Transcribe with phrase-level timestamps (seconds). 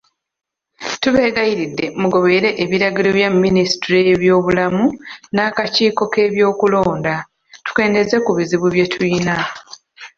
[1.01, 4.85] Tubeegayiridde mugoberere ebiragiro bya minisitule y'ebyobulamu
[5.33, 7.13] n'akakiiko k'ebyokulonda,
[7.65, 9.35] tukendeeze ku bizibu bye tulina.